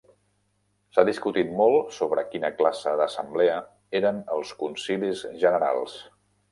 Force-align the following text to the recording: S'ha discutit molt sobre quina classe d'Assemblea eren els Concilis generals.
S'ha 0.95 1.03
discutit 1.09 1.51
molt 1.59 1.93
sobre 1.97 2.23
quina 2.31 2.51
classe 2.63 2.97
d'Assemblea 3.03 3.61
eren 4.01 4.19
els 4.39 4.59
Concilis 4.65 5.27
generals. 5.47 6.01